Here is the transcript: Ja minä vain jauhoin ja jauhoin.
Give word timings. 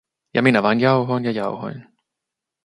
Ja 0.33 0.41
minä 0.41 0.63
vain 0.63 0.79
jauhoin 0.79 1.23
ja 1.25 1.31
jauhoin. 1.31 1.87